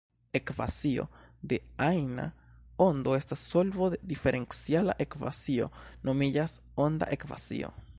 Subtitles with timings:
[0.37, 1.03] Ekvacio
[1.51, 2.25] de ajna
[2.87, 5.73] ondo estas solvo de diferenciala ekvacio,
[6.11, 7.77] nomiĝas "«onda ekvacio»".